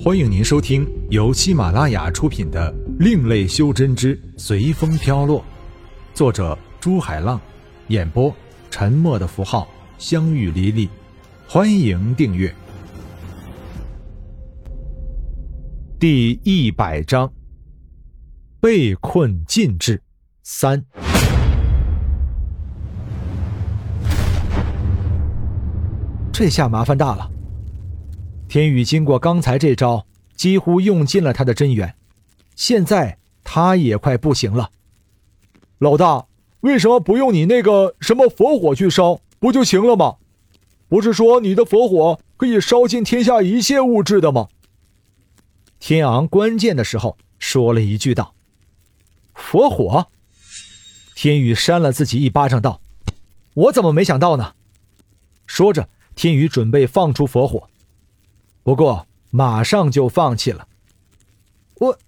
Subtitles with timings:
[0.00, 5.40] 欢迎您收听由喜马拉雅出品的《另类修真之随风飘落》，
[6.14, 7.40] 作者朱海浪，
[7.88, 8.32] 演播
[8.70, 9.66] 沉默的符号、
[9.98, 10.88] 相遇离离。
[11.48, 12.54] 欢迎订阅。
[15.98, 17.32] 第一百章：
[18.60, 20.00] 被困禁制
[20.44, 20.80] 三。
[26.32, 27.28] 这下麻烦大了。
[28.48, 31.94] 天宇经过刚才这招，几乎用尽了他的真元，
[32.56, 34.70] 现在他也快不行了。
[35.78, 36.26] 老大，
[36.60, 40.16] 为什么不用你那个什么佛火去烧，不就行了吗？
[40.88, 44.48] 不是说你的佛火可以烧尽天下一切物质的吗？
[45.78, 48.34] 天昂关键的时候说了一句道
[49.34, 50.08] ：“佛火。”
[51.14, 52.80] 天宇扇了自己一巴掌道
[53.54, 54.54] ：“我怎么没想到呢？”
[55.46, 55.88] 说着。
[56.14, 57.70] 天宇准备放出佛火，
[58.68, 60.68] 不过马上就放弃了。
[61.76, 61.98] 我，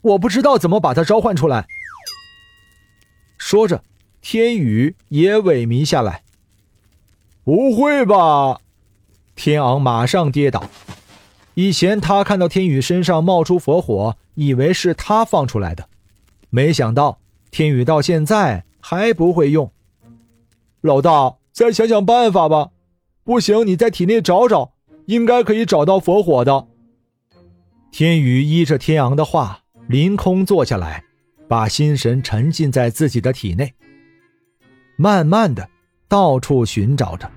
[0.00, 1.66] 我不知道怎么把它召唤出来。
[3.36, 3.84] 说着，
[4.22, 6.22] 天宇也萎靡下来。
[7.44, 8.62] 不会吧？
[9.34, 10.70] 天昂马上跌倒。
[11.52, 15.86] 以前他看到天宇身上冒出佛火，以为是他放出来的，
[16.48, 17.18] 没想到
[17.50, 19.70] 天宇到现在还不会用。
[20.80, 22.70] 老大，再想想办法吧。
[23.22, 24.72] 不行，你在体内找找，
[25.06, 26.66] 应该可以找到佛火的。
[27.90, 31.02] 天宇依着天昂的话，凌空坐下来，
[31.48, 33.72] 把心神沉浸在自己的体内，
[34.96, 35.68] 慢慢的
[36.08, 37.30] 到处寻找着。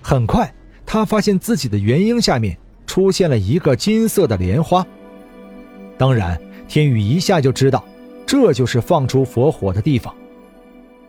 [0.00, 0.54] 很快，
[0.86, 4.86] 他发现自己的元婴下面出现了一个金色的莲花。
[5.98, 7.84] 当然，天宇一下就知道，
[8.26, 10.14] 这就是放出佛火的地方。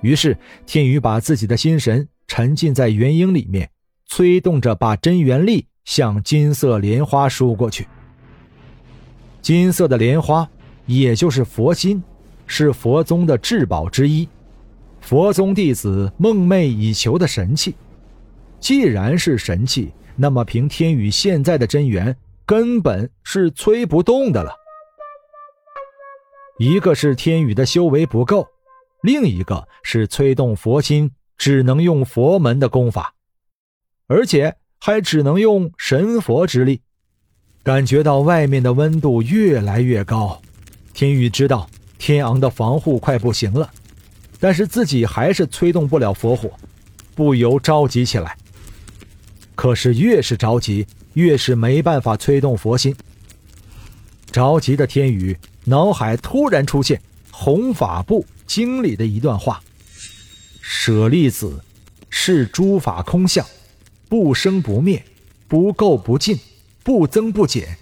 [0.00, 0.36] 于是，
[0.66, 2.08] 天宇把自己的心神。
[2.32, 3.68] 沉浸在元婴里面，
[4.10, 7.86] 催动着把真元力向金色莲花输过去。
[9.40, 10.46] 金色的莲花，
[10.84, 12.02] 也就是佛心，
[12.44, 14.28] 是佛宗的至宝之一，
[15.00, 17.74] 佛宗弟子梦寐以求的神器。
[18.58, 22.14] 既然是神器，那么凭天宇现在的真元，
[22.44, 24.52] 根本是催不动的了。
[26.58, 28.46] 一个是天宇的修为不够，
[29.02, 31.10] 另一个是催动佛心。
[31.38, 33.14] 只能用佛门的功法，
[34.10, 36.80] 而且还只能用神佛之力。
[37.62, 40.42] 感觉到外面的温度越来越高，
[40.92, 43.70] 天宇知道天昂的防护快不行了，
[44.40, 46.50] 但是自己还是催动不了佛火，
[47.14, 48.36] 不由着急起来。
[49.54, 52.92] 可是越是着急，越是没办法催动佛心。
[54.32, 57.00] 着急的天宇脑海突然出现
[57.30, 59.62] 弘法部经里的一段话。
[60.60, 61.62] 舍利子，
[62.08, 63.46] 是诸法空相，
[64.10, 65.04] 不生不灭，
[65.46, 66.36] 不垢不净，
[66.82, 67.76] 不增不减。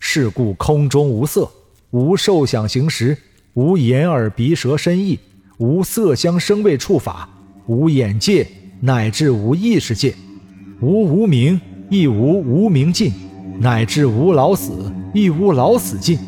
[0.00, 1.48] 是故空中无色，
[1.92, 3.16] 无受想行识，
[3.54, 5.20] 无眼耳鼻舌身意，
[5.58, 7.28] 无色香声味触法，
[7.66, 8.44] 无眼界，
[8.80, 10.16] 乃至无意识界，
[10.80, 13.12] 无无明，亦无无明尽，
[13.60, 16.18] 乃至无老死，亦无老死尽，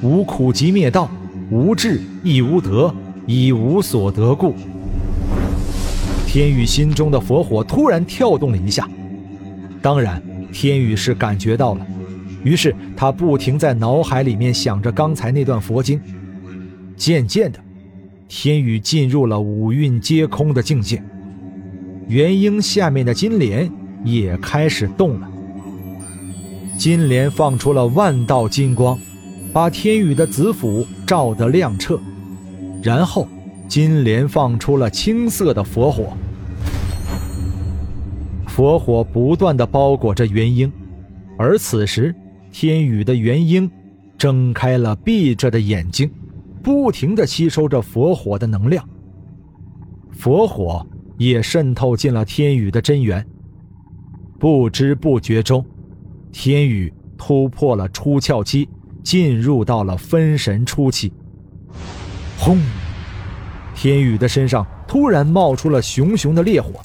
[0.00, 1.10] 无苦集灭道，
[1.50, 2.94] 无智，亦无得，
[3.26, 4.54] 以无所得故。
[6.34, 8.90] 天宇心中的佛火突然跳动了一下，
[9.80, 10.20] 当然，
[10.52, 11.86] 天宇是感觉到了，
[12.42, 16.00] 于是他不停在脑海里面想着刚才那段佛经。
[16.96, 17.60] 渐渐的，
[18.26, 21.00] 天宇进入了五蕴皆空的境界，
[22.08, 23.70] 元婴下面的金莲
[24.02, 25.28] 也开始动了。
[26.76, 28.98] 金莲放出了万道金光，
[29.52, 32.00] 把天宇的子府照得亮彻，
[32.82, 33.28] 然后
[33.68, 36.16] 金莲放出了青色的佛火。
[38.46, 40.70] 佛火不断的包裹着元婴，
[41.36, 42.14] 而此时，
[42.52, 43.68] 天宇的元婴
[44.16, 46.08] 睁开了闭着的眼睛，
[46.62, 48.88] 不停的吸收着佛火的能量。
[50.12, 50.86] 佛火
[51.18, 53.26] 也渗透进了天宇的真元。
[54.38, 55.64] 不知不觉中，
[56.30, 58.68] 天宇突破了出窍期，
[59.02, 61.12] 进入到了分神初期。
[62.38, 62.58] 轰！
[63.74, 66.80] 天宇的身上突然冒出了熊熊的烈火。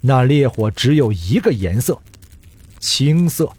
[0.00, 2.00] 那烈火只有一个颜色，
[2.78, 3.50] 青色。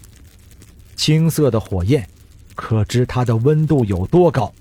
[0.96, 2.08] 青色的火焰，
[2.56, 4.52] 可知它的温度有多高？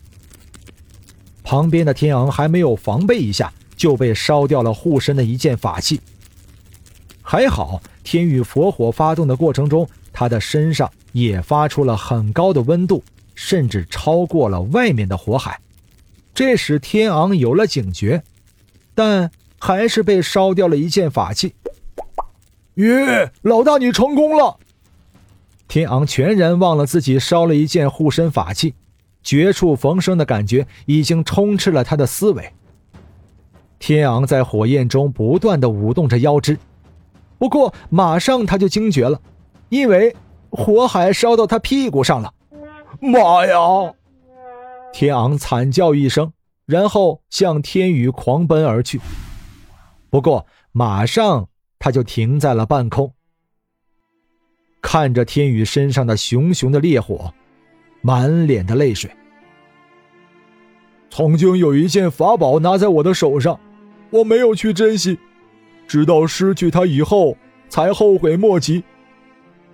[1.42, 6.00] 旁边的天昂还没有防备一下，就被烧掉了护身的一件法器。
[7.22, 13.02] 还好，天宇佛火发动的过程中，他的身上也发出了很高的温度，
[13.34, 15.58] 甚至超过了外面的火海，
[16.36, 18.22] 这使天昂有了警觉，
[18.94, 21.54] 但还是被烧掉了一件法器。
[22.74, 24.58] 耶，老大，你成功了！
[25.66, 28.74] 天昂全然忘了自己烧了一件护身法器，
[29.22, 32.52] 绝处逢生的感觉已经充斥了他的思维。
[33.78, 36.58] 天昂在火焰中不断的舞动着腰肢，
[37.38, 39.18] 不过马上他就惊觉了，
[39.70, 40.14] 因为
[40.50, 42.34] 火海烧到他屁股上了。
[43.00, 43.94] 妈呀！
[44.98, 46.32] 天昂惨叫一声，
[46.64, 48.98] 然后向天宇狂奔而去。
[50.08, 53.12] 不过马上他就停在了半空。
[54.80, 57.34] 看着天宇身上的熊熊的烈火，
[58.00, 59.10] 满脸的泪水。
[61.10, 63.60] 曾经有一件法宝拿在我的手上，
[64.08, 65.18] 我没有去珍惜，
[65.86, 67.36] 直到失去它以后
[67.68, 68.82] 才后悔莫及。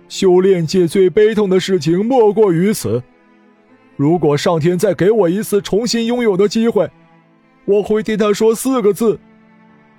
[0.09, 3.01] 修炼界最悲痛的事情莫过于此。
[3.95, 6.89] 如果上天再给我一次重新拥有的机会，
[7.65, 9.19] 我会对他说四个字：“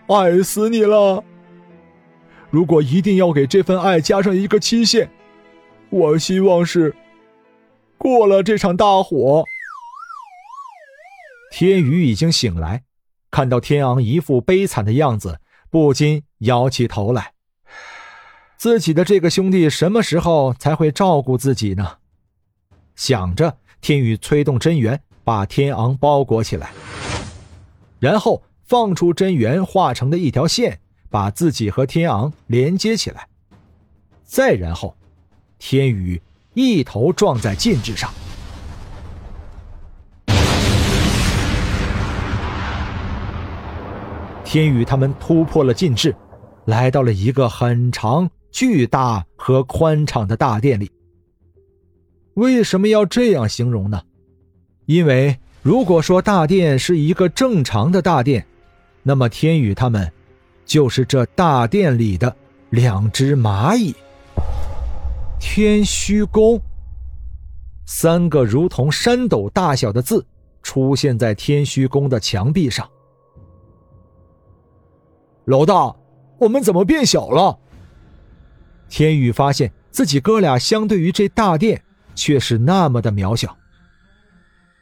[0.08, 1.23] 爱死你了。”
[2.50, 5.11] 如果一定要给这份爱加上一个期限，
[5.91, 6.94] 我希望是
[7.99, 9.44] 过了这场大火。
[11.50, 12.82] 天宇已经醒来，
[13.31, 15.40] 看到天昂一副悲惨的样子，
[15.70, 17.32] 不禁摇起头来。
[18.56, 21.99] 自己的这个兄弟什么时候才会照顾自己呢？
[22.94, 26.73] 想着，天宇催动真元，把天昂包裹起来，
[27.99, 30.81] 然后放出真元化成的一条线。
[31.11, 33.29] 把自己和天昂连接起来，
[34.25, 34.97] 再然后，
[35.59, 36.21] 天宇
[36.55, 38.11] 一头撞在禁制上。
[44.45, 46.17] 天宇他们突破了禁制，
[46.65, 50.91] 来到了一个很长、巨大和宽敞的大殿里。
[52.35, 54.03] 为什么要这样形容呢？
[54.87, 58.47] 因为如果说大殿是一个正常的大殿，
[59.03, 60.11] 那么天宇他们。
[60.67, 62.35] 就是这大殿里的
[62.71, 63.95] 两只蚂蚁。
[65.39, 66.59] 天虚宫，
[67.85, 70.25] 三个如同山斗大小的字
[70.63, 72.89] 出现在天虚宫的墙壁上。
[75.45, 75.95] 老大，
[76.39, 77.59] 我们怎么变小了？
[78.89, 81.84] 天宇发现自己哥俩相对于这大殿
[82.14, 83.56] 却是那么的渺小。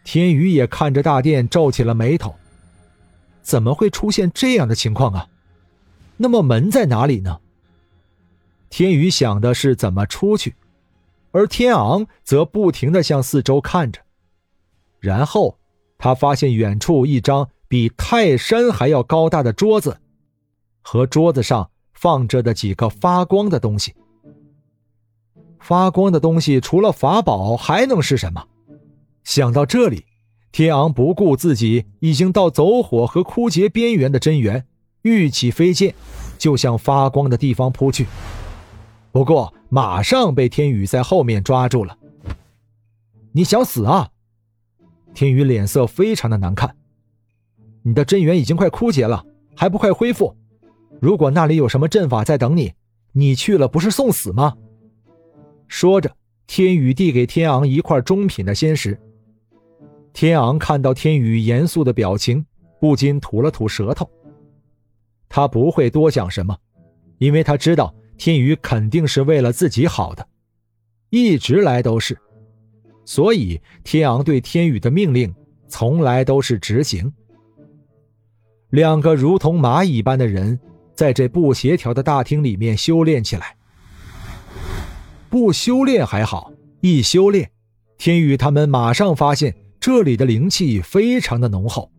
[0.05, 2.35] 天宇也看着大殿皱起了眉头，
[3.41, 5.29] 怎么会出现这样的情况啊？
[6.17, 7.41] 那么门在哪里呢？
[8.69, 10.55] 天宇想的是怎么出去，
[11.31, 14.01] 而天昂则不停的向四周看着。
[14.99, 15.59] 然后
[15.99, 20.01] 他发现远处一张比泰山还要高大的桌子，
[20.81, 23.95] 和桌子上放着的几个发光的东西。
[25.63, 28.45] 发光的东西除了法宝还能是什么？
[29.23, 30.05] 想到这里，
[30.51, 34.67] 天昂不顾自己已经到走火和枯竭边缘的真元。
[35.03, 35.95] 玉起飞剑，
[36.39, 38.07] 就向发光的地方扑去，
[39.11, 41.97] 不过马上被天宇在后面抓住了。
[43.33, 44.11] 你想死啊？
[45.15, 46.77] 天宇脸色非常的难看。
[47.83, 49.25] 你的真元已经快枯竭了，
[49.57, 50.37] 还不快恢复？
[51.01, 52.73] 如果那里有什么阵法在等你，
[53.13, 54.55] 你去了不是送死吗？
[55.73, 56.15] 说着，
[56.47, 59.01] 天宇递给天昂一块中品的仙石。
[60.13, 62.45] 天昂看到天宇严肃的表情，
[62.79, 64.09] 不禁吐了吐舌头。
[65.31, 66.55] 他不会多想什么，
[67.17, 70.29] 因为他知道天宇肯定是为了自己好的，
[71.09, 72.19] 一直来都是，
[73.07, 75.35] 所以天昂对天宇的命令
[75.69, 77.11] 从来都是执行。
[78.69, 80.61] 两个如同蚂蚁般的人
[80.95, 83.57] 在这不协调的大厅里面修炼起来。
[85.33, 87.51] 不修炼还好，一修炼，
[87.97, 91.91] 天宇他们马上发现这里的灵气非常的浓厚。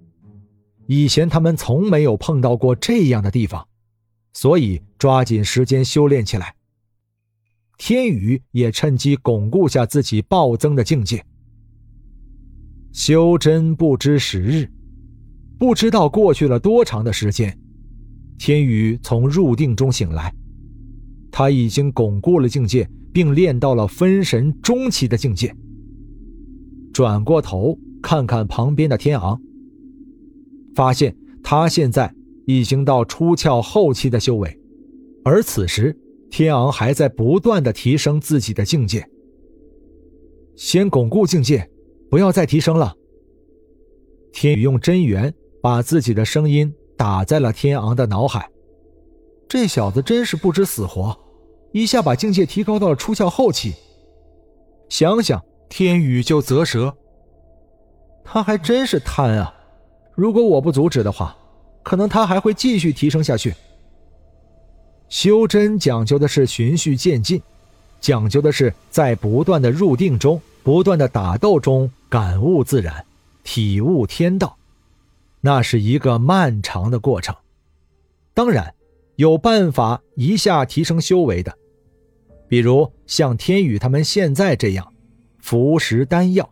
[0.85, 3.67] 以前他们从没有碰到过这样的地方，
[4.33, 6.53] 所以抓紧时间修炼起来。
[7.79, 11.25] 天宇也趁机巩固下自己暴增的境界。
[12.91, 14.71] 修真不知时日，
[15.57, 17.57] 不知道过去了多长的时间，
[18.37, 20.31] 天宇从入定中醒来，
[21.31, 25.55] 他已经巩固了境界，并练到了分神中期的境界。
[26.91, 29.39] 转过头看看旁边的天昂。
[30.75, 32.13] 发现他现在
[32.47, 34.59] 已经到出窍后期的修为，
[35.23, 35.95] 而此时
[36.31, 39.07] 天昂还在不断的提升自己的境界。
[40.55, 41.69] 先巩固境界，
[42.09, 42.95] 不要再提升了。
[44.31, 48.49] 天宇用真元把自己的声音打在了天昂的脑海。
[49.47, 51.15] 这小子真是不知死活，
[51.73, 53.75] 一下把境界提高到了出窍后期。
[54.87, 56.95] 想想天宇就啧舌，
[58.23, 59.53] 他还真是贪啊。
[60.15, 61.35] 如果我不阻止的话，
[61.81, 63.53] 可能他还会继续提升下去。
[65.09, 67.41] 修真讲究的是循序渐进，
[67.99, 73.03] 讲究的是在不断的入定中、不断的打斗中感悟自然，
[73.43, 74.55] 体悟天道，
[75.41, 77.35] 那是一个漫长的过程。
[78.35, 78.73] 当然，
[79.15, 81.55] 有办法一下提升修为的，
[82.53, 84.93] 比如像天宇他们现在这样，
[85.39, 86.47] 服食丹药，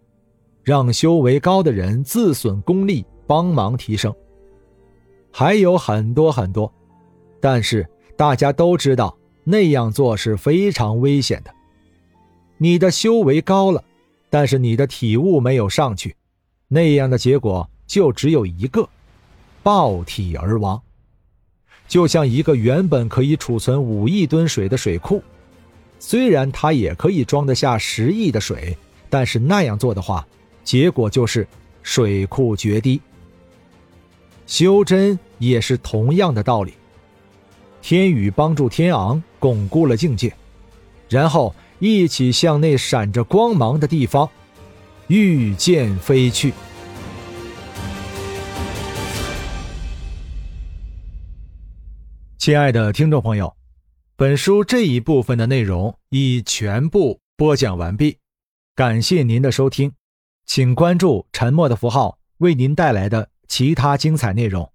[0.64, 4.12] 让修为高的人自损功力，帮忙提升。
[5.32, 6.74] 还有很多很多，
[7.40, 11.54] 但是大家都知道那样做是非常危险的。
[12.58, 13.84] 你的修为高了，
[14.28, 16.16] 但是你的体悟没有上去，
[16.68, 18.90] 那样的结果就只有一个：
[19.62, 20.82] 爆体而亡。
[21.88, 25.22] 就像一个原本可以储存五亿吨水的水库，
[26.04, 28.76] 虽然它也可以装得下十亿的水，
[29.08, 30.28] 但是那样做的话，
[30.64, 31.48] 结果就是
[31.84, 33.00] 水库决堤。
[34.48, 36.74] 修真也是同样的道理。
[37.84, 40.34] 天宇帮助天昂巩固了境界，
[41.08, 44.28] 然后一起向那闪着光芒的地方
[45.06, 46.52] 御剑飞去。
[52.40, 53.54] 亲爱的听众朋友，
[54.22, 58.20] 本书这一部分的内容已全部播讲完毕，
[58.76, 59.94] 感谢您的收听，
[60.46, 64.72] 请关注“沉默的符号”为您带来的其他精彩内容。